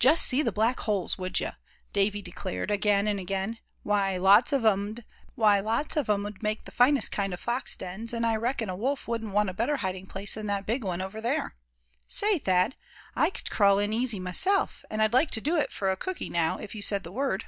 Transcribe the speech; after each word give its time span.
"Just 0.00 0.24
see 0.26 0.42
the 0.42 0.50
black 0.50 0.80
holes, 0.80 1.16
would 1.16 1.38
you?" 1.38 1.50
Davy 1.92 2.20
declared, 2.22 2.72
again 2.72 3.06
and 3.06 3.20
again. 3.20 3.58
"Why, 3.84 4.16
lots 4.16 4.52
of 4.52 4.64
'em'd 4.64 5.04
make 6.42 6.64
the 6.64 6.72
finest 6.72 7.12
kind 7.12 7.32
of 7.32 7.38
fox 7.38 7.76
dens; 7.76 8.12
and 8.12 8.26
I 8.26 8.34
reckon 8.34 8.68
a 8.68 8.74
wolf 8.74 9.06
wouldn't 9.06 9.32
want 9.32 9.48
a 9.48 9.52
better 9.54 9.76
hiding 9.76 10.08
place 10.08 10.34
than 10.34 10.48
that 10.48 10.66
big 10.66 10.82
one 10.82 11.00
over 11.00 11.20
there. 11.20 11.54
Say, 12.08 12.40
Thad, 12.40 12.74
I 13.14 13.28
c'd 13.30 13.48
crawl 13.50 13.78
in 13.78 13.92
easy, 13.92 14.18
myself, 14.18 14.84
and 14.90 15.00
I'd 15.00 15.12
like 15.12 15.30
to 15.30 15.40
do 15.40 15.54
it 15.54 15.70
for 15.70 15.92
a 15.92 15.96
cooky 15.96 16.30
now, 16.30 16.58
if 16.58 16.74
you 16.74 16.82
said 16.82 17.04
the 17.04 17.12
word." 17.12 17.44